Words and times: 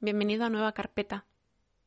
Bienvenido 0.00 0.44
a 0.44 0.48
Nueva 0.48 0.74
Carpeta. 0.74 1.26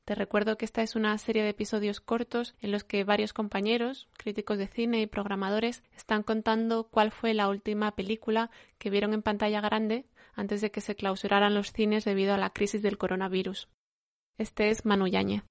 Te 0.04 0.16
recuerdo 0.16 0.58
que 0.58 0.66
esta 0.66 0.82
es 0.82 0.98
una 0.98 1.18
serie 1.18 1.44
de 1.44 1.50
episodios 1.50 2.02
cortos 2.02 2.56
en 2.60 2.74
los 2.74 2.84
que 2.84 3.06
varios 3.06 3.32
compañeros, 3.32 4.10
críticos 4.18 4.58
de 4.58 4.68
cine 4.68 5.00
y 5.00 5.08
programadores 5.08 5.82
están 5.96 6.22
contando 6.22 6.90
cuál 6.90 7.14
fue 7.14 7.34
la 7.34 7.48
última 7.48 7.96
película 7.96 8.52
que 8.78 8.90
vieron 8.90 9.14
en 9.14 9.22
pantalla 9.22 9.62
grande 9.62 10.08
antes 10.34 10.60
de 10.60 10.72
que 10.72 10.82
se 10.82 10.96
clausuraran 10.96 11.54
los 11.54 11.72
cines 11.72 12.04
debido 12.04 12.34
a 12.34 12.38
la 12.38 12.50
crisis 12.50 12.82
del 12.82 12.98
coronavirus. 12.98 13.70
Este 14.38 14.72
es 14.72 14.86
Manu 14.86 15.08
Yáñez. 15.08 15.44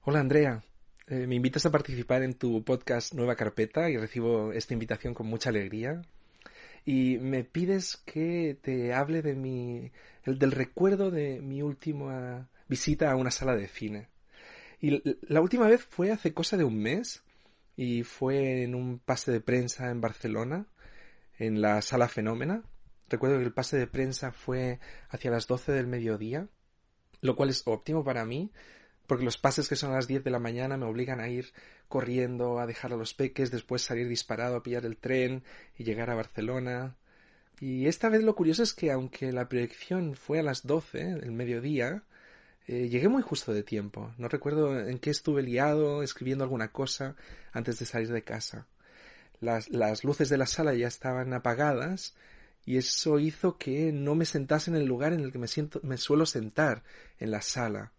Hola 0.00 0.20
Andrea, 0.20 0.64
eh, 1.06 1.26
me 1.26 1.34
invitas 1.34 1.66
a 1.66 1.70
participar 1.70 2.22
en 2.22 2.32
tu 2.32 2.64
podcast 2.64 3.12
Nueva 3.12 3.36
Carpeta 3.36 3.90
y 3.90 3.98
recibo 3.98 4.52
esta 4.52 4.72
invitación 4.72 5.12
con 5.12 5.26
mucha 5.26 5.50
alegría. 5.50 6.00
Y 6.86 7.18
me 7.18 7.44
pides 7.44 7.96
que 8.04 8.58
te 8.60 8.92
hable 8.92 9.22
de 9.22 9.34
mi, 9.34 9.90
el, 10.24 10.38
del 10.38 10.52
recuerdo 10.52 11.10
de 11.10 11.40
mi 11.40 11.62
última 11.62 12.48
visita 12.68 13.10
a 13.10 13.16
una 13.16 13.30
sala 13.30 13.54
de 13.56 13.68
cine. 13.68 14.08
Y 14.80 15.02
la 15.22 15.40
última 15.40 15.68
vez 15.68 15.82
fue 15.84 16.10
hace 16.10 16.34
cosa 16.34 16.56
de 16.56 16.64
un 16.64 16.78
mes 16.78 17.22
y 17.76 18.02
fue 18.02 18.62
en 18.62 18.74
un 18.74 18.98
pase 18.98 19.32
de 19.32 19.40
prensa 19.40 19.90
en 19.90 20.00
Barcelona, 20.00 20.66
en 21.38 21.60
la 21.60 21.82
sala 21.82 22.08
Fenómena. 22.08 22.62
Recuerdo 23.08 23.38
que 23.38 23.44
el 23.44 23.52
pase 23.52 23.76
de 23.76 23.86
prensa 23.86 24.32
fue 24.32 24.80
hacia 25.08 25.30
las 25.30 25.46
12 25.46 25.72
del 25.72 25.86
mediodía, 25.86 26.48
lo 27.20 27.36
cual 27.36 27.50
es 27.50 27.62
óptimo 27.66 28.04
para 28.04 28.24
mí, 28.24 28.52
porque 29.06 29.24
los 29.24 29.38
pases 29.38 29.68
que 29.68 29.76
son 29.76 29.92
a 29.92 29.96
las 29.96 30.06
10 30.06 30.24
de 30.24 30.30
la 30.30 30.38
mañana 30.38 30.76
me 30.76 30.86
obligan 30.86 31.20
a 31.20 31.28
ir 31.28 31.52
corriendo, 31.88 32.58
a 32.58 32.66
dejar 32.66 32.92
a 32.92 32.96
los 32.96 33.14
peques, 33.14 33.50
después 33.50 33.82
salir 33.82 34.08
disparado 34.08 34.56
a 34.56 34.62
pillar 34.62 34.84
el 34.86 34.96
tren 34.96 35.44
y 35.76 35.84
llegar 35.84 36.10
a 36.10 36.14
Barcelona. 36.14 36.96
Y 37.60 37.86
esta 37.86 38.08
vez 38.08 38.22
lo 38.22 38.34
curioso 38.34 38.62
es 38.62 38.74
que 38.74 38.90
aunque 38.90 39.32
la 39.32 39.48
proyección 39.48 40.14
fue 40.14 40.40
a 40.40 40.42
las 40.42 40.66
12, 40.66 41.10
el 41.22 41.32
mediodía, 41.32 42.02
eh, 42.66 42.88
llegué 42.88 43.08
muy 43.08 43.22
justo 43.22 43.52
de 43.52 43.62
tiempo. 43.62 44.12
No 44.18 44.28
recuerdo 44.28 44.78
en 44.80 44.98
qué 44.98 45.10
estuve 45.10 45.42
liado, 45.42 46.02
escribiendo 46.02 46.44
alguna 46.44 46.72
cosa 46.72 47.16
antes 47.52 47.78
de 47.78 47.86
salir 47.86 48.08
de 48.12 48.22
casa. 48.22 48.66
Las, 49.40 49.68
las 49.70 50.04
luces 50.04 50.28
de 50.28 50.38
la 50.38 50.46
sala 50.46 50.74
ya 50.74 50.88
estaban 50.88 51.32
apagadas 51.32 52.14
y 52.64 52.78
eso 52.78 53.18
hizo 53.18 53.58
que 53.58 53.92
no 53.92 54.14
me 54.14 54.24
sentase 54.24 54.70
en 54.70 54.76
el 54.76 54.86
lugar 54.86 55.12
en 55.12 55.20
el 55.20 55.32
que 55.32 55.38
me, 55.38 55.48
siento, 55.48 55.80
me 55.82 55.98
suelo 55.98 56.26
sentar 56.26 56.82
en 57.18 57.30
la 57.30 57.42
sala. 57.42 57.92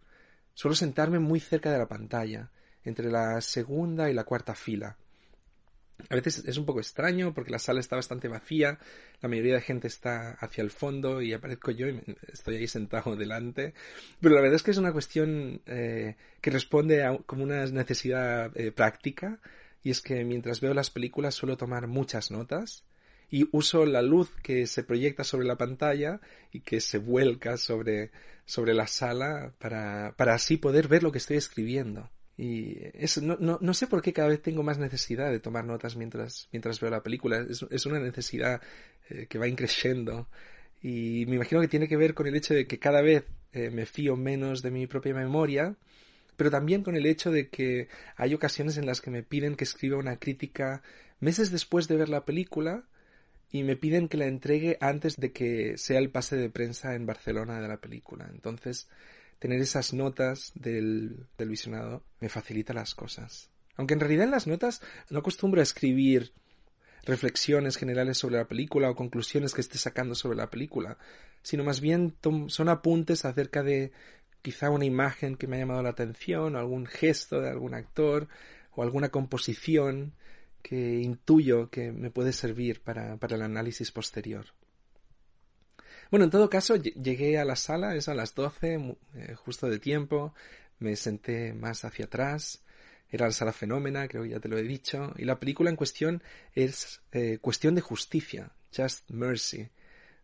Suelo 0.53 0.75
sentarme 0.75 1.19
muy 1.19 1.39
cerca 1.39 1.71
de 1.71 1.77
la 1.77 1.87
pantalla, 1.87 2.49
entre 2.83 3.11
la 3.11 3.41
segunda 3.41 4.09
y 4.09 4.13
la 4.13 4.23
cuarta 4.23 4.55
fila. 4.55 4.97
A 6.09 6.15
veces 6.15 6.43
es 6.45 6.57
un 6.57 6.65
poco 6.65 6.79
extraño 6.79 7.33
porque 7.33 7.51
la 7.51 7.59
sala 7.59 7.79
está 7.79 7.95
bastante 7.95 8.27
vacía, 8.27 8.79
la 9.21 9.29
mayoría 9.29 9.55
de 9.55 9.61
gente 9.61 9.87
está 9.87 10.31
hacia 10.33 10.61
el 10.61 10.69
fondo 10.69 11.21
y 11.21 11.33
aparezco 11.33 11.71
yo 11.71 11.87
y 11.87 12.01
estoy 12.31 12.57
ahí 12.57 12.67
sentado 12.67 13.15
delante. 13.15 13.73
Pero 14.19 14.35
la 14.35 14.41
verdad 14.41 14.57
es 14.57 14.63
que 14.63 14.71
es 14.71 14.77
una 14.77 14.93
cuestión 14.93 15.61
eh, 15.65 16.15
que 16.41 16.51
responde 16.51 17.03
a 17.03 17.17
como 17.25 17.43
una 17.43 17.65
necesidad 17.65 18.51
eh, 18.55 18.71
práctica 18.71 19.39
y 19.83 19.91
es 19.91 20.01
que 20.01 20.23
mientras 20.25 20.61
veo 20.61 20.73
las 20.73 20.89
películas 20.89 21.35
suelo 21.35 21.57
tomar 21.57 21.87
muchas 21.87 22.31
notas 22.31 22.85
y 23.29 23.47
uso 23.51 23.85
la 23.85 24.01
luz 24.01 24.31
que 24.43 24.67
se 24.67 24.83
proyecta 24.83 25.23
sobre 25.23 25.47
la 25.47 25.57
pantalla 25.57 26.19
y 26.51 26.61
que 26.61 26.81
se 26.81 26.97
vuelca 26.97 27.57
sobre, 27.57 28.11
sobre 28.45 28.73
la 28.73 28.87
sala 28.87 29.53
para, 29.59 30.13
para 30.17 30.35
así 30.35 30.57
poder 30.57 30.87
ver 30.87 31.03
lo 31.03 31.11
que 31.11 31.17
estoy 31.17 31.37
escribiendo. 31.37 32.09
Y 32.37 32.77
eso, 32.93 33.21
no, 33.21 33.37
no, 33.39 33.57
no, 33.61 33.73
sé 33.73 33.87
por 33.87 34.01
qué 34.01 34.11
cada 34.11 34.27
vez 34.27 34.41
tengo 34.41 34.61
más 34.61 34.77
necesidad 34.77 35.31
de 35.31 35.39
tomar 35.39 35.65
notas 35.65 35.95
mientras, 35.95 36.49
mientras 36.51 36.79
veo 36.79 36.89
la 36.89 37.03
película. 37.03 37.45
Es, 37.49 37.65
es 37.69 37.85
una 37.85 37.99
necesidad 37.99 38.61
eh, 39.09 39.27
que 39.27 39.37
va 39.37 39.47
increciendo. 39.47 40.27
Y 40.81 41.25
me 41.27 41.35
imagino 41.35 41.61
que 41.61 41.67
tiene 41.67 41.87
que 41.87 41.97
ver 41.97 42.13
con 42.13 42.27
el 42.27 42.35
hecho 42.35 42.53
de 42.53 42.67
que 42.67 42.79
cada 42.79 43.01
vez 43.01 43.23
eh, 43.53 43.69
me 43.69 43.85
fío 43.85 44.17
menos 44.17 44.61
de 44.61 44.71
mi 44.71 44.85
propia 44.85 45.13
memoria, 45.13 45.75
pero 46.35 46.51
también 46.51 46.83
con 46.83 46.95
el 46.95 47.05
hecho 47.05 47.31
de 47.31 47.49
que 47.49 47.87
hay 48.17 48.33
ocasiones 48.33 48.77
en 48.77 48.85
las 48.85 48.99
que 48.99 49.11
me 49.11 49.23
piden 49.23 49.55
que 49.55 49.63
escriba 49.63 49.97
una 49.97 50.17
crítica 50.17 50.83
meses 51.19 51.51
después 51.51 51.87
de 51.87 51.95
ver 51.95 52.09
la 52.09 52.25
película 52.25 52.83
y 53.51 53.63
me 53.63 53.77
piden 53.77 54.09
que 54.09 54.17
la 54.17 54.25
entregue 54.25 54.77
antes 54.81 55.15
de 55.15 55.31
que 55.31 55.77
sea 55.77 55.99
el 55.99 56.09
pase 56.09 56.35
de 56.35 56.49
prensa 56.49 56.95
en 56.95 57.05
Barcelona 57.05 57.61
de 57.61 57.67
la 57.69 57.77
película. 57.77 58.27
Entonces, 58.29 58.89
tener 59.39 59.61
esas 59.61 59.93
notas 59.93 60.51
del, 60.55 61.27
del 61.37 61.49
visionado 61.49 62.03
me 62.19 62.29
facilita 62.29 62.73
las 62.73 62.95
cosas. 62.95 63.49
Aunque 63.75 63.93
en 63.93 63.99
realidad 63.99 64.25
en 64.25 64.31
las 64.31 64.47
notas 64.47 64.81
no 65.09 65.19
acostumbro 65.19 65.59
a 65.59 65.63
escribir 65.63 66.33
reflexiones 67.05 67.77
generales 67.77 68.17
sobre 68.17 68.37
la 68.37 68.47
película 68.47 68.89
o 68.89 68.95
conclusiones 68.95 69.53
que 69.53 69.61
esté 69.61 69.77
sacando 69.77 70.15
sobre 70.15 70.37
la 70.37 70.49
película, 70.49 70.97
sino 71.41 71.63
más 71.63 71.79
bien 71.79 72.15
son 72.47 72.69
apuntes 72.69 73.25
acerca 73.25 73.63
de 73.63 73.91
quizá 74.41 74.69
una 74.69 74.85
imagen 74.85 75.37
que 75.37 75.47
me 75.47 75.55
ha 75.55 75.59
llamado 75.59 75.83
la 75.83 75.89
atención, 75.89 76.55
o 76.55 76.59
algún 76.59 76.85
gesto 76.85 77.41
de 77.41 77.49
algún 77.49 77.73
actor, 77.73 78.27
o 78.71 78.83
alguna 78.83 79.09
composición 79.09 80.13
que 80.61 81.01
intuyo 81.01 81.69
que 81.69 81.91
me 81.91 82.11
puede 82.11 82.33
servir 82.33 82.81
para, 82.81 83.17
para 83.17 83.35
el 83.35 83.43
análisis 83.43 83.91
posterior. 83.91 84.47
Bueno, 86.11 86.25
en 86.25 86.31
todo 86.31 86.49
caso, 86.49 86.75
llegué 86.75 87.37
a 87.37 87.45
la 87.45 87.55
sala, 87.55 87.95
es 87.95 88.07
a 88.07 88.13
las 88.13 88.35
12, 88.35 88.97
eh, 89.15 89.35
justo 89.35 89.67
de 89.69 89.79
tiempo, 89.79 90.33
me 90.79 90.95
senté 90.95 91.53
más 91.53 91.85
hacia 91.85 92.05
atrás, 92.05 92.63
era 93.09 93.25
la 93.27 93.31
sala 93.31 93.53
fenómena, 93.53 94.07
creo 94.07 94.23
que 94.23 94.29
ya 94.29 94.39
te 94.39 94.49
lo 94.49 94.57
he 94.57 94.63
dicho, 94.63 95.13
y 95.17 95.25
la 95.25 95.39
película 95.39 95.69
en 95.69 95.75
cuestión 95.75 96.23
es 96.53 97.01
eh, 97.11 97.39
Cuestión 97.41 97.75
de 97.75 97.81
Justicia, 97.81 98.51
Just 98.75 99.09
Mercy, 99.09 99.67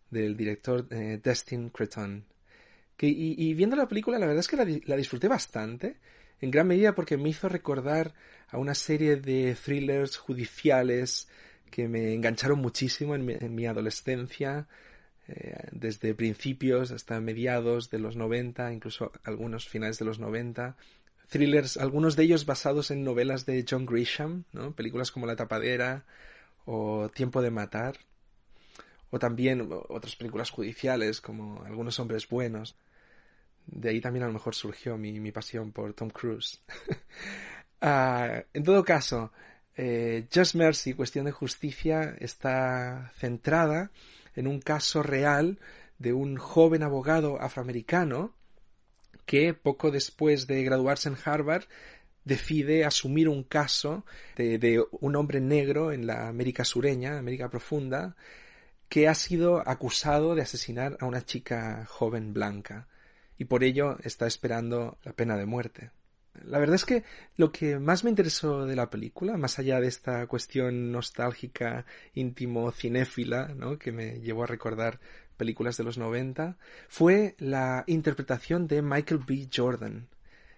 del 0.10 0.36
director 0.36 0.88
eh, 0.92 1.20
Destin 1.24 1.70
Creton. 1.70 2.26
Y, 3.04 3.56
viendo 3.56 3.76
la 3.76 3.88
película, 3.88 4.20
la 4.20 4.28
verdad 4.28 4.42
es 4.42 4.48
que 4.48 4.58
la, 4.58 4.68
la 4.86 4.96
disfruté 4.96 5.28
bastante, 5.28 5.98
en 6.40 6.52
gran 6.52 6.68
medida 6.68 6.94
porque 6.94 7.18
me 7.18 7.30
hizo 7.30 7.50
recordar 7.50 8.14
a 8.50 8.58
una 8.58 8.76
serie 8.76 9.16
de 9.16 9.56
thrillers 9.56 10.18
judiciales 10.18 11.28
que 11.70 11.88
me 11.88 12.14
engancharon 12.14 12.60
muchísimo 12.60 13.16
en 13.16 13.56
mi, 13.56 13.66
adolescencia, 13.66 14.68
eh, 15.34 15.70
desde 15.72 16.14
principios 16.14 16.92
hasta 16.92 17.22
mediados 17.22 17.90
de 17.90 18.00
los 18.00 18.18
90, 18.18 18.74
incluso 18.74 19.14
algunos 19.24 19.70
finales 19.70 19.98
de 19.98 20.04
los 20.04 20.20
90. 20.20 20.76
Thrillers, 21.30 21.78
algunos 21.78 22.18
de 22.18 22.24
ellos 22.24 22.46
basados 22.46 22.92
en 22.92 23.06
novelas 23.06 23.46
de 23.46 23.66
John 23.68 23.86
Grisham, 23.86 24.44
¿no? 24.52 24.76
películas 24.76 25.10
como 25.10 25.26
La 25.26 25.38
Tapadera 25.38 26.04
o 26.66 27.10
Tiempo 27.14 27.42
de 27.42 27.50
Matar, 27.50 27.98
o 29.10 29.20
también 29.20 29.70
otras 29.88 30.18
películas 30.18 30.50
judiciales 30.50 31.22
como 31.22 31.64
Algunos 31.64 31.98
Hombres 32.00 32.28
Buenos. 32.28 32.76
De 33.68 33.90
ahí 33.90 34.02
también 34.02 34.24
a 34.24 34.28
lo 34.28 34.34
mejor 34.34 34.54
surgió 34.54 34.98
mi, 34.98 35.32
pasión 35.32 35.72
por 35.72 35.94
Tom 35.94 36.10
Cruise. 36.10 36.62
uh, 37.82 38.44
en 38.54 38.64
todo 38.66 38.84
caso, 38.84 39.32
eh, 39.78 40.28
Just 40.34 40.56
Mercy, 40.56 40.94
cuestión 40.94 41.24
de 41.24 41.32
justicia, 41.32 42.16
está 42.20 43.14
centrada 43.16 43.92
en 44.36 44.48
un 44.48 44.60
caso 44.60 45.04
real 45.04 45.60
de 46.00 46.14
un 46.14 46.38
joven 46.38 46.84
abogado 46.84 47.42
afroamericano 47.42 48.34
que 49.26 49.54
poco 49.54 49.92
después 49.92 50.48
de 50.48 50.64
graduarse 50.64 51.10
en 51.10 51.18
Harvard 51.24 51.66
decide 52.24 52.86
asumir 52.86 53.30
un 53.30 53.44
caso 53.44 54.06
de, 54.36 54.58
de, 54.58 54.84
un 54.92 55.16
hombre 55.16 55.42
negro 55.42 55.92
en 55.92 56.08
la 56.08 56.28
América 56.28 56.66
sureña, 56.66 57.18
América 57.18 57.50
profunda, 57.50 58.16
que 58.90 59.08
ha 59.08 59.16
sido 59.16 59.68
acusado 59.68 60.36
de 60.36 60.42
asesinar 60.42 60.98
a 61.00 61.06
una 61.06 61.24
chica 61.24 61.86
joven 61.88 62.34
blanca 62.34 62.88
y 63.38 63.46
por 63.46 63.64
ello 63.64 63.98
está 64.04 64.28
esperando 64.28 64.98
la 65.04 65.14
pena 65.14 65.38
de 65.38 65.46
muerte. 65.46 65.92
La 66.46 66.60
verdad 66.60 66.76
es 66.76 66.86
que 66.86 67.04
lo 67.38 67.52
que 67.52 67.78
más 67.78 68.04
me 68.04 68.10
interesó 68.10 68.66
de 68.66 68.76
la 68.76 68.90
película, 68.90 69.38
más 69.38 69.60
allá 69.60 69.80
de 69.80 69.88
esta 69.88 70.26
cuestión 70.28 70.92
nostálgica, 70.92 71.86
íntimo, 72.14 72.72
cinéfila, 72.72 73.50
¿no? 73.50 73.78
que 73.78 73.92
me 73.92 74.20
llevó 74.22 74.44
a 74.44 74.48
recordar 74.48 75.00
películas 75.38 75.78
de 75.78 75.84
los 75.84 75.98
90, 75.98 76.58
fue 76.88 77.36
la 77.38 77.84
interpretación 77.88 78.68
de 78.68 78.82
Michael 78.82 79.22
B. 79.28 79.50
Jordan. 79.54 80.08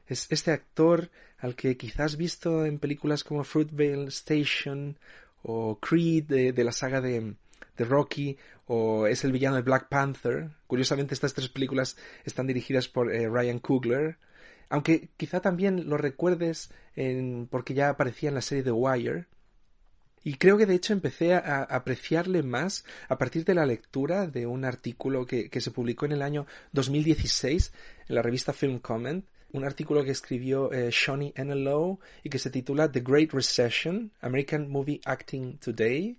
Es 0.08 0.28
este 0.30 0.52
actor 0.52 1.10
al 1.40 1.56
que 1.56 1.78
quizás 1.78 2.18
visto 2.18 2.66
en 2.66 2.80
películas 2.80 3.24
como 3.24 3.44
Fruitvale 3.44 4.08
Station 4.08 4.98
o 5.42 5.80
Creed 5.80 6.26
de, 6.54 6.64
la 6.64 6.72
saga 6.72 7.02
de, 7.02 7.36
de 7.78 7.86
Rocky 7.86 8.38
o 8.68 9.08
es 9.08 9.24
el 9.24 9.32
villano 9.32 9.56
de 9.56 9.62
Black 9.62 9.90
Panther. 9.90 10.52
Curiosamente 10.68 11.14
estas 11.14 11.34
tres 11.34 11.50
películas 11.50 11.98
están 12.26 12.48
dirigidas 12.48 12.88
por 12.88 13.14
eh, 13.14 13.28
Ryan 13.28 13.60
Coogler, 13.60 14.18
aunque 14.74 15.10
quizá 15.18 15.40
también 15.40 15.88
lo 15.88 15.98
recuerdes 15.98 16.72
porque 17.52 17.76
ya 17.76 17.90
aparecía 17.90 18.30
en 18.30 18.36
la 18.36 18.42
serie 18.42 18.64
The 18.64 18.72
Wire. 18.72 19.28
Y 20.24 20.34
creo 20.38 20.58
que 20.58 20.66
de 20.66 20.74
hecho 20.74 20.94
empecé 20.94 21.36
a, 21.36 21.62
apreciarle 21.62 22.42
más 22.42 22.84
a 23.08 23.20
partir 23.20 23.46
de 23.46 23.54
la 23.54 23.68
lectura 23.68 24.26
de 24.26 24.48
un 24.48 24.66
artículo 24.66 25.28
que, 25.28 25.48
se 25.62 25.70
publicó 25.70 26.08
en 26.08 26.14
el 26.14 26.24
año 26.24 26.48
2016 26.72 27.72
en 28.10 28.16
la 28.16 28.24
revista 28.24 28.52
Film 28.52 28.80
Comment 28.80 29.24
un 29.52 29.64
artículo 29.64 30.04
que 30.04 30.10
escribió 30.10 30.74
eh, 30.74 30.90
Shawnee 30.90 31.34
Enelo 31.36 32.00
y 32.24 32.32
que 32.32 32.40
se 32.40 32.50
titula 32.50 32.92
The 32.92 33.02
Great 33.02 33.32
Recession, 33.32 34.12
American 34.22 34.72
Movie 34.72 35.02
Acting 35.06 35.60
Today. 35.60 36.18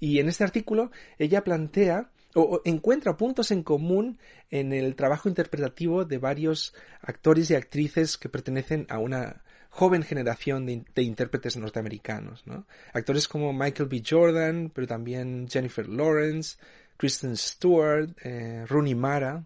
Y 0.00 0.18
en 0.18 0.28
este 0.28 0.42
artículo 0.42 0.90
ella 1.20 1.44
plantea 1.44 2.10
o, 2.34 2.60
encuentra 2.64 3.16
puntos 3.16 3.50
en 3.50 3.62
común 3.62 4.18
en 4.50 4.72
el 4.72 4.94
trabajo 4.94 5.28
interpretativo 5.28 6.04
de 6.04 6.18
varios 6.18 6.74
actores 7.00 7.50
y 7.50 7.54
actrices 7.54 8.16
que 8.16 8.28
pertenecen 8.28 8.86
a 8.88 8.98
una 8.98 9.42
joven 9.70 10.02
generación 10.02 10.66
de, 10.66 11.02
intérpretes 11.02 11.56
norteamericanos. 11.56 12.44
Actores 12.92 13.28
como 13.28 13.52
Michael 13.52 13.88
B. 13.88 14.02
Jordan, 14.08 14.70
pero 14.74 14.86
también 14.86 15.48
Jennifer 15.48 15.88
Lawrence, 15.88 16.56
Kristen 16.96 17.36
Stewart, 17.36 18.10
eh, 18.22 18.64
Rooney 18.68 18.94
Mara. 18.94 19.44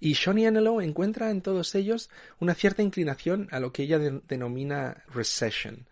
Y 0.00 0.12
Shawnee 0.12 0.46
Anelo 0.46 0.80
encuentra 0.80 1.30
en 1.30 1.40
todos 1.40 1.74
ellos 1.74 2.08
una 2.38 2.54
cierta 2.54 2.82
inclinación 2.82 3.48
a 3.50 3.58
lo 3.58 3.72
que 3.72 3.82
ella 3.82 3.98
denomina 3.98 5.02
recession, 5.12 5.88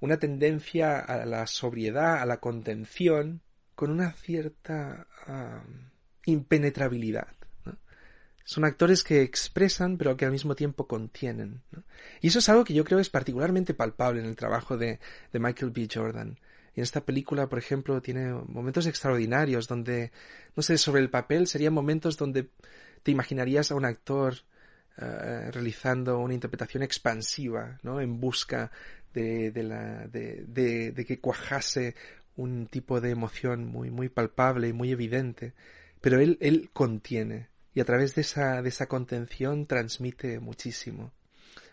una 0.00 0.16
tendencia 0.18 0.98
a 0.98 1.26
la 1.26 1.46
sobriedad, 1.46 2.22
a 2.22 2.26
la 2.26 2.40
contención, 2.40 3.42
con 3.80 3.90
una 3.90 4.12
cierta 4.12 5.06
impenetrabilidad. 6.26 7.28
Son 8.44 8.66
actores 8.66 9.02
que 9.02 9.22
expresan 9.22 9.96
pero 9.96 10.18
que 10.18 10.26
al 10.26 10.32
mismo 10.32 10.54
tiempo 10.54 10.86
contienen. 10.86 11.62
Y 12.20 12.28
eso 12.28 12.40
es 12.40 12.48
algo 12.50 12.62
que 12.62 12.74
yo 12.74 12.84
creo 12.84 12.98
es 12.98 13.08
particularmente 13.08 13.72
palpable 13.72 14.20
en 14.20 14.26
el 14.26 14.36
trabajo 14.36 14.76
de, 14.76 15.00
Michael 15.32 15.70
B. 15.70 15.88
Jordan. 15.90 16.38
Y 16.76 16.80
en 16.80 16.82
esta 16.82 17.06
película, 17.06 17.48
por 17.48 17.58
ejemplo, 17.58 18.02
tiene 18.02 18.34
momentos 18.34 18.84
extraordinarios 18.84 19.66
donde, 19.66 20.12
no 20.54 20.62
sé, 20.62 20.76
sobre 20.76 21.00
el 21.00 21.08
papel 21.08 21.46
serían 21.46 21.72
momentos 21.72 22.18
donde 22.18 22.50
te 23.02 23.12
imaginarías 23.12 23.70
a 23.70 23.76
un 23.76 23.86
actor 23.86 24.34
eh, 24.98 25.50
realizando 25.52 26.18
una 26.18 26.34
interpretación 26.34 26.82
expansiva, 26.82 27.78
¿no? 27.82 27.98
En 27.98 28.20
busca 28.20 28.70
de, 29.14 29.52
la, 29.62 30.06
de, 30.06 30.92
de, 30.92 31.04
que 31.04 31.18
cuajase 31.18 31.94
un 32.36 32.66
tipo 32.66 33.00
de 33.00 33.10
emoción 33.10 33.66
muy, 33.66 33.90
muy 33.90 34.08
palpable 34.08 34.68
y 34.68 34.72
muy 34.72 34.90
evidente. 34.92 35.54
Pero 36.00 36.20
él, 36.20 36.38
él 36.40 36.70
contiene. 36.72 37.48
Y 37.74 37.80
a 37.80 37.84
través 37.84 38.14
de 38.14 38.22
esa, 38.22 38.62
de 38.62 38.68
esa 38.68 38.86
contención 38.86 39.66
transmite 39.66 40.40
muchísimo. 40.40 41.12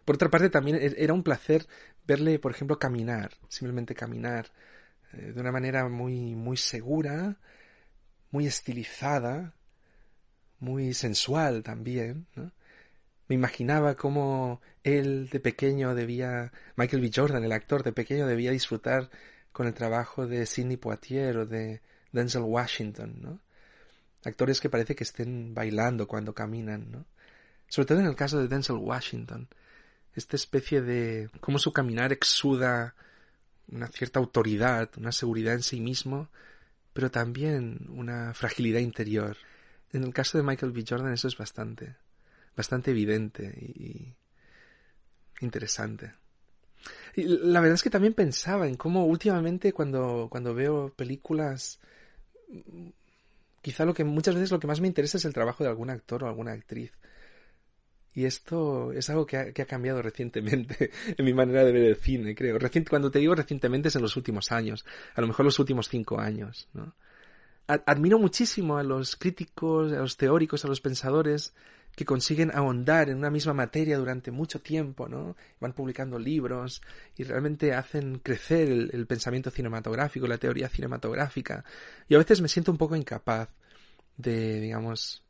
Por 0.06 0.16
otra 0.16 0.30
parte, 0.30 0.50
también 0.50 0.78
e, 0.78 0.96
era 0.98 1.14
un 1.14 1.24
placer 1.24 1.68
verle, 2.06 2.40
por 2.40 2.52
ejemplo, 2.52 2.80
caminar, 2.80 3.32
simplemente 3.50 3.96
caminar, 3.96 4.52
eh, 5.14 5.34
de 5.34 5.42
una 5.42 5.52
manera 5.52 5.88
muy, 5.90 6.36
muy 6.36 6.58
segura, 6.58 7.38
muy 8.32 8.48
estilizada, 8.48 9.54
muy 10.60 10.94
sensual 10.94 11.64
también. 11.64 12.28
Me 13.28 13.36
imaginaba 13.36 13.96
cómo 13.96 14.62
él 14.84 15.30
de 15.30 15.40
pequeño 15.40 15.94
debía, 15.96 16.52
Michael 16.76 17.02
B. 17.02 17.12
Jordan, 17.14 17.44
el 17.44 17.52
actor 17.52 17.84
de 17.84 17.92
pequeño, 17.92 18.28
debía 18.28 18.52
disfrutar 18.52 19.10
con 19.58 19.66
el 19.66 19.74
trabajo 19.74 20.28
de 20.28 20.46
Sidney 20.46 20.78
Poitier 20.78 21.36
o 21.36 21.48
de 21.48 21.82
Denzel 22.12 22.44
Washington, 22.44 23.16
¿no? 23.20 23.42
Actores 24.24 24.62
que 24.62 24.70
parece 24.70 24.96
que 24.96 25.04
estén 25.04 25.56
bailando 25.56 26.08
cuando 26.08 26.36
caminan, 26.36 26.92
¿no? 26.92 27.08
Sobre 27.68 27.88
todo 27.88 28.00
en 28.00 28.06
el 28.06 28.16
caso 28.16 28.38
de 28.38 28.48
Denzel 28.48 28.76
Washington. 28.76 29.48
Esta 30.14 30.36
especie 30.36 30.84
de 30.84 31.32
cómo 31.42 31.58
su 31.58 31.74
caminar 31.74 32.14
exuda 32.14 32.94
una 33.68 33.88
cierta 33.88 34.20
autoridad, 34.20 34.92
una 34.96 35.12
seguridad 35.12 35.56
en 35.56 35.64
sí 35.64 35.82
mismo, 35.82 36.30
pero 36.94 37.10
también 37.10 37.88
una 37.90 38.36
fragilidad 38.36 38.82
interior. 38.82 39.38
En 39.92 40.04
el 40.04 40.14
caso 40.14 40.38
de 40.38 40.44
Michael 40.44 40.72
B. 40.72 40.86
Jordan 40.88 41.14
eso 41.14 41.28
es 41.28 41.36
bastante, 41.36 41.96
bastante 42.56 42.92
evidente 42.92 43.48
y 43.58 44.14
interesante. 45.42 46.14
Y 47.16 47.24
la 47.24 47.60
verdad 47.60 47.76
es 47.76 47.84
que 47.84 47.90
también 47.90 48.14
pensaba 48.14 48.68
en 48.68 48.76
cómo 48.76 49.06
últimamente 49.06 49.74
cuando, 49.74 50.28
cuando 50.30 50.54
veo 50.54 50.94
películas, 50.96 51.80
quizá 53.62 53.86
lo 53.86 53.94
que 53.94 54.04
muchas 54.04 54.36
veces 54.36 54.52
lo 54.52 54.60
que 54.60 54.68
más 54.68 54.82
me 54.82 54.88
interesa 54.88 55.18
es 55.18 55.26
el 55.26 55.34
trabajo 55.34 55.64
de 55.64 55.70
algún 55.70 55.90
actor 55.90 56.24
o 56.24 56.28
alguna 56.28 56.54
actriz. 56.54 56.92
Y 58.14 58.26
esto 58.26 58.94
es 58.94 59.10
algo 59.12 59.28
que 59.28 59.38
ha, 59.38 59.52
que 59.52 59.62
ha, 59.62 59.66
cambiado 59.66 60.02
recientemente 60.02 60.90
en 61.18 61.26
mi 61.26 61.34
manera 61.34 61.64
de 61.64 61.72
ver 61.72 61.84
el 61.84 61.96
cine, 61.98 62.34
creo. 62.34 62.58
cuando 62.90 63.12
te 63.12 63.20
digo 63.20 63.36
recientemente 63.36 63.90
es 63.90 63.96
en 63.96 64.02
los 64.02 64.18
últimos 64.18 64.52
años, 64.52 64.86
a 65.14 65.22
lo 65.22 65.28
mejor 65.28 65.46
los 65.46 65.60
últimos 65.60 65.88
cinco 65.88 66.20
años, 66.20 66.68
¿no? 66.74 66.96
Admiro 67.68 68.18
muchísimo 68.18 68.78
a 68.78 68.84
los 68.84 69.16
críticos, 69.16 69.92
a 69.92 69.98
los 69.98 70.18
teóricos, 70.18 70.64
a 70.64 70.68
los 70.68 70.82
pensadores 70.82 71.54
que 71.98 72.06
consiguen 72.06 72.52
ahondar 72.54 73.10
en 73.10 73.18
una 73.18 73.32
misma 73.32 73.54
materia 73.54 73.98
durante 73.98 74.30
mucho 74.30 74.62
tiempo, 74.62 75.10
¿no? 75.10 75.36
Van 75.60 75.74
publicando 75.74 76.20
libros 76.20 76.82
y 77.18 77.24
realmente 77.24 77.74
hacen 77.74 78.20
crecer 78.20 78.70
el, 78.70 79.08
pensamiento 79.08 79.50
cinematográfico, 79.50 80.28
la 80.28 80.38
teoría 80.38 80.70
cinematográfica. 80.70 81.66
Y 82.08 82.14
a 82.14 82.20
veces 82.20 82.40
me 82.40 82.50
siento 82.50 82.72
un 82.72 82.78
poco 82.78 82.96
incapaz 82.96 83.50
de, 84.16 84.62
digamos, 84.62 85.24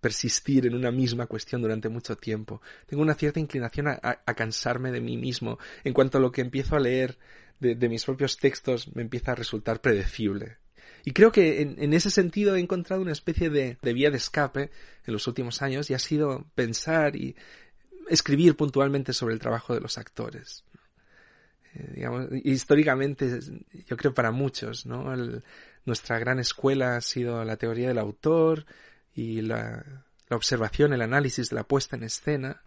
persistir 0.00 0.66
en 0.66 0.74
una 0.74 0.90
misma 0.90 1.26
cuestión 1.26 1.62
durante 1.62 1.88
mucho 1.88 2.16
tiempo. 2.16 2.60
Tengo 2.86 3.04
una 3.04 3.14
cierta 3.14 3.38
inclinación 3.38 3.86
a, 3.86 4.16
cansarme 4.34 4.90
de 4.90 5.00
mí 5.00 5.16
mismo. 5.16 5.60
En 5.84 5.92
cuanto 5.92 6.18
a 6.18 6.20
lo 6.20 6.32
que 6.32 6.40
empiezo 6.40 6.74
a 6.74 6.80
leer 6.80 7.18
de 7.60 7.88
mis 7.88 8.04
propios 8.04 8.36
textos, 8.36 8.94
me 8.96 9.02
empieza 9.02 9.32
a 9.32 9.36
resultar 9.36 9.80
predecible. 9.80 10.59
Y 11.04 11.12
creo 11.12 11.32
que 11.32 11.62
en, 11.62 11.92
ese 11.92 12.10
sentido 12.10 12.56
he 12.56 12.60
encontrado 12.60 13.02
una 13.02 13.12
especie 13.12 13.50
de, 13.50 13.76
vía 13.82 14.10
de 14.10 14.16
escape 14.16 14.70
en 15.06 15.12
los 15.12 15.26
últimos 15.26 15.62
años 15.62 15.90
y 15.90 15.94
ha 15.94 15.98
sido 15.98 16.46
pensar 16.54 17.16
y 17.16 17.36
escribir 18.08 18.56
puntualmente 18.56 19.12
sobre 19.12 19.34
el 19.34 19.40
trabajo 19.40 19.74
de 19.74 19.80
los 19.80 19.98
actores. 19.98 20.64
Eh, 21.74 21.92
digamos, 21.94 22.28
históricamente, 22.44 23.40
yo 23.86 23.96
creo 23.96 24.12
para 24.12 24.30
muchos, 24.30 24.86
¿no? 24.86 25.14
nuestra 25.84 26.18
gran 26.18 26.38
escuela 26.38 26.96
ha 26.96 27.00
sido 27.00 27.44
la 27.44 27.56
teoría 27.56 27.88
del 27.88 27.98
autor 27.98 28.66
y 29.14 29.40
la, 29.40 29.84
la 30.28 30.36
observación, 30.36 30.92
el 30.92 31.02
análisis 31.02 31.50
de 31.50 31.56
la 31.56 31.64
puesta 31.64 31.96
en 31.96 32.04
escena. 32.04 32.62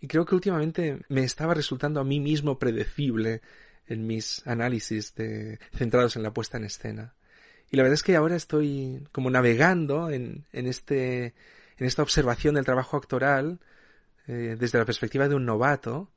Y 0.00 0.08
creo 0.08 0.24
que 0.24 0.34
últimamente 0.34 1.00
me 1.08 1.24
estaba 1.24 1.54
resultando 1.54 2.00
a 2.00 2.04
mí 2.04 2.20
mismo 2.20 2.58
predecible 2.58 3.40
en 3.86 4.06
mis 4.06 4.46
análisis 4.46 5.14
de, 5.14 5.58
centrados 5.74 6.16
en 6.16 6.22
la 6.22 6.32
puesta 6.32 6.56
en 6.58 6.64
escena. 6.64 7.14
Y 7.70 7.76
la 7.76 7.82
verdad 7.82 7.94
es 7.94 8.02
que 8.02 8.16
ahora 8.16 8.36
estoy 8.36 9.06
como 9.12 9.30
navegando 9.30 10.10
en, 10.10 10.44
en, 10.52 10.66
este, 10.66 11.34
en 11.78 11.86
esta 11.86 12.02
observación 12.02 12.54
del 12.54 12.64
trabajo 12.64 12.96
actoral 12.96 13.58
eh, 14.28 14.56
desde 14.58 14.78
la 14.78 14.84
perspectiva 14.84 15.28
de 15.28 15.34
un 15.34 15.46
novato, 15.46 16.10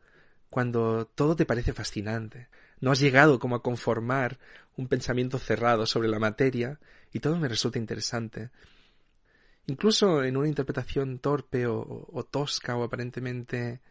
cuando 0.50 1.06
todo 1.06 1.36
te 1.36 1.46
parece 1.46 1.74
fascinante. 1.74 2.48
No 2.82 2.92
has 2.92 3.00
llegado 3.00 3.40
como 3.40 3.56
a 3.56 3.62
conformar 3.62 4.40
un 4.78 4.88
pensamiento 4.88 5.38
cerrado 5.38 5.86
sobre 5.86 6.08
la 6.08 6.20
materia 6.20 6.80
y 7.12 7.20
todo 7.20 7.38
me 7.38 7.48
resulta 7.48 7.78
interesante. 7.78 8.50
Incluso 9.68 10.24
en 10.24 10.38
una 10.38 10.48
interpretación 10.48 11.20
torpe 11.20 11.68
o, 11.68 12.28
tosca 12.32 12.76
o 12.76 12.84
aparentemente 12.84 13.82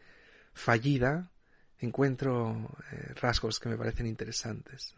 fallida, 0.53 1.31
encuentro 1.77 2.75
eh, 2.91 3.13
rasgos 3.21 3.59
que 3.59 3.69
me 3.69 3.77
parecen 3.77 4.07
interesantes. 4.07 4.93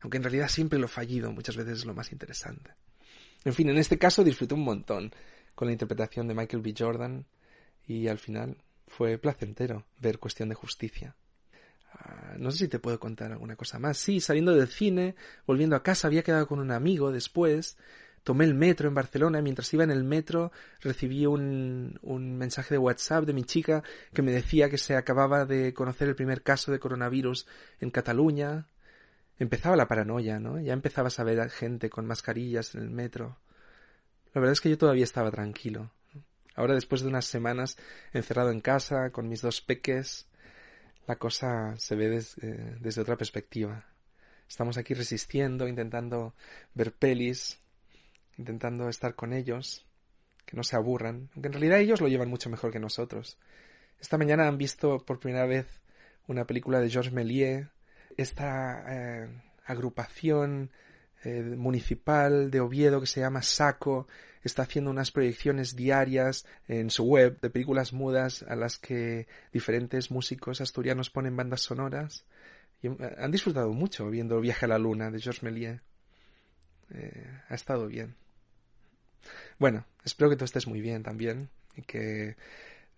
Aunque 0.00 0.16
en 0.18 0.22
realidad 0.22 0.48
siempre 0.48 0.78
lo 0.78 0.88
fallido 0.88 1.32
muchas 1.32 1.56
veces 1.56 1.78
es 1.78 1.84
lo 1.84 1.94
más 1.94 2.12
interesante. 2.12 2.72
En 3.44 3.54
fin, 3.54 3.68
en 3.68 3.78
este 3.78 3.98
caso 3.98 4.24
disfruté 4.24 4.54
un 4.54 4.64
montón 4.64 5.12
con 5.54 5.66
la 5.66 5.72
interpretación 5.72 6.28
de 6.28 6.34
Michael 6.34 6.62
B. 6.62 6.74
Jordan 6.76 7.26
y 7.86 8.08
al 8.08 8.18
final 8.18 8.56
fue 8.86 9.18
placentero 9.18 9.86
ver 10.00 10.18
Cuestión 10.18 10.48
de 10.48 10.54
Justicia. 10.54 11.16
Ah, 11.92 12.34
no 12.38 12.50
sé 12.50 12.58
si 12.58 12.68
te 12.68 12.78
puedo 12.78 13.00
contar 13.00 13.32
alguna 13.32 13.56
cosa 13.56 13.78
más. 13.78 13.98
Sí, 13.98 14.20
saliendo 14.20 14.54
del 14.54 14.68
cine, 14.68 15.14
volviendo 15.46 15.76
a 15.76 15.82
casa, 15.82 16.06
había 16.08 16.22
quedado 16.22 16.46
con 16.46 16.58
un 16.58 16.70
amigo 16.70 17.10
después. 17.10 17.76
Tomé 18.24 18.44
el 18.44 18.54
metro 18.54 18.88
en 18.88 18.94
Barcelona 18.94 19.38
y 19.38 19.42
mientras 19.42 19.72
iba 19.72 19.84
en 19.84 19.90
el 19.90 20.04
metro 20.04 20.52
recibí 20.80 21.24
un, 21.24 21.98
un 22.02 22.36
mensaje 22.36 22.74
de 22.74 22.78
WhatsApp 22.78 23.24
de 23.24 23.32
mi 23.32 23.44
chica 23.44 23.82
que 24.12 24.22
me 24.22 24.32
decía 24.32 24.68
que 24.68 24.76
se 24.76 24.96
acababa 24.96 25.46
de 25.46 25.72
conocer 25.72 26.08
el 26.08 26.16
primer 26.16 26.42
caso 26.42 26.70
de 26.70 26.78
coronavirus 26.78 27.46
en 27.80 27.90
Cataluña, 27.90 28.66
empezaba 29.38 29.76
la 29.76 29.88
paranoia, 29.88 30.38
¿no? 30.38 30.60
Ya 30.60 30.72
empezabas 30.72 31.18
a 31.18 31.24
ver 31.24 31.40
a 31.40 31.48
gente 31.48 31.90
con 31.90 32.06
mascarillas 32.06 32.74
en 32.74 32.82
el 32.82 32.90
metro. 32.90 33.38
La 34.34 34.40
verdad 34.40 34.52
es 34.52 34.60
que 34.60 34.70
yo 34.70 34.78
todavía 34.78 35.04
estaba 35.04 35.30
tranquilo. 35.30 35.90
Ahora, 36.54 36.74
después 36.74 37.02
de 37.02 37.08
unas 37.08 37.24
semanas 37.24 37.76
encerrado 38.12 38.50
en 38.50 38.60
casa 38.60 39.10
con 39.10 39.28
mis 39.28 39.42
dos 39.42 39.60
peques, 39.60 40.26
la 41.06 41.16
cosa 41.16 41.74
se 41.78 41.94
ve 41.94 42.18
eh, 42.18 42.76
desde 42.80 43.00
otra 43.00 43.16
perspectiva. 43.16 43.86
Estamos 44.48 44.76
aquí 44.76 44.94
resistiendo, 44.94 45.68
intentando 45.68 46.34
ver 46.74 46.92
pelis, 46.92 47.60
intentando 48.38 48.88
estar 48.88 49.14
con 49.14 49.32
ellos, 49.32 49.86
que 50.44 50.56
no 50.56 50.62
se 50.62 50.76
aburran, 50.76 51.30
aunque 51.34 51.48
en 51.48 51.52
realidad 51.52 51.80
ellos 51.80 52.00
lo 52.00 52.08
llevan 52.08 52.30
mucho 52.30 52.50
mejor 52.50 52.72
que 52.72 52.80
nosotros. 52.80 53.38
Esta 54.00 54.18
mañana 54.18 54.48
han 54.48 54.58
visto 54.58 55.04
por 55.04 55.20
primera 55.20 55.46
vez 55.46 55.66
una 56.26 56.46
película 56.46 56.80
de 56.80 56.90
Georges 56.90 57.12
Méliès, 57.12 57.66
esta 58.18 58.84
eh, 58.88 59.28
agrupación 59.64 60.70
eh, 61.24 61.42
municipal 61.42 62.50
de 62.50 62.60
Oviedo 62.60 63.00
que 63.00 63.06
se 63.06 63.20
llama 63.20 63.42
Saco 63.42 64.06
está 64.42 64.62
haciendo 64.62 64.90
unas 64.90 65.10
proyecciones 65.10 65.76
diarias 65.76 66.46
en 66.66 66.90
su 66.90 67.04
web 67.04 67.40
de 67.40 67.50
películas 67.50 67.92
mudas 67.92 68.42
a 68.42 68.56
las 68.56 68.78
que 68.78 69.26
diferentes 69.52 70.10
músicos 70.10 70.60
asturianos 70.60 71.10
ponen 71.10 71.36
bandas 71.36 71.62
sonoras. 71.62 72.24
Y 72.82 72.88
eh, 72.88 73.16
han 73.18 73.30
disfrutado 73.30 73.72
mucho 73.72 74.10
viendo 74.10 74.40
Viaje 74.40 74.66
a 74.66 74.68
la 74.68 74.78
Luna 74.78 75.10
de 75.10 75.20
Georges 75.20 75.42
Méliès. 75.42 75.80
ha 77.48 77.54
estado 77.54 77.86
bien. 77.86 78.16
Bueno, 79.58 79.86
espero 80.04 80.30
que 80.30 80.36
tú 80.36 80.44
estés 80.44 80.66
muy 80.66 80.80
bien 80.80 81.02
también 81.02 81.50
y 81.76 81.82
que 81.82 82.36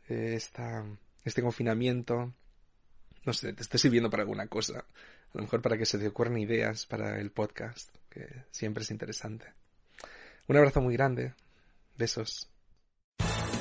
este 0.08 1.42
confinamiento, 1.42 2.32
no 3.24 3.32
sé, 3.32 3.52
te 3.52 3.62
esté 3.62 3.78
sirviendo 3.78 4.10
para 4.10 4.22
alguna 4.22 4.46
cosa. 4.46 4.78
A 4.78 5.38
lo 5.38 5.42
mejor 5.42 5.62
para 5.62 5.76
que 5.76 5.86
se 5.86 5.98
te 5.98 6.08
ocurran 6.08 6.38
ideas 6.38 6.86
para 6.86 7.20
el 7.20 7.30
podcast, 7.30 7.94
que 8.08 8.44
siempre 8.50 8.82
es 8.82 8.90
interesante. 8.90 9.46
Un 10.48 10.56
abrazo 10.56 10.80
muy 10.80 10.94
grande. 10.94 11.34
Besos. 11.96 12.48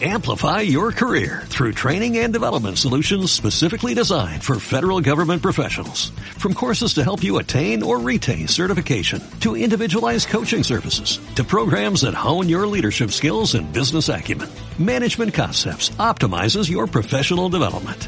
Amplify 0.01 0.62
your 0.62 0.94
career 0.94 1.44
through 1.48 1.74
training 1.74 2.20
and 2.20 2.32
development 2.32 2.78
solutions 2.78 3.34
specifically 3.34 3.94
designed 3.94 4.42
for 4.42 4.58
federal 4.58 5.01
government 5.01 5.42
professionals. 5.42 6.12
From 6.38 6.54
courses 6.54 6.94
to 6.94 7.04
help 7.04 7.22
you 7.22 7.38
attain 7.38 7.84
or 7.84 8.00
retain 8.00 8.48
certification, 8.48 9.22
to 9.42 9.58
individualized 9.58 10.30
coaching 10.30 10.63
services, 10.63 11.20
to 11.36 11.44
programs 11.44 12.04
that 12.04 12.13
hone 12.13 12.48
your 12.48 12.66
leadership 12.66 13.12
skills 13.12 13.56
and 13.56 13.74
business 13.74 14.08
acumen, 14.08 14.50
Management 14.78 15.34
Concepts 15.34 15.89
optimizes 16.00 16.70
your 16.70 16.88
professional 16.88 17.50
development. 17.50 18.08